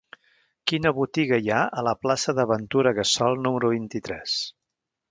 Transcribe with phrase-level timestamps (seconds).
[0.71, 4.43] Quina botiga hi ha a la plaça de Ventura Gassol número vint-i-tres?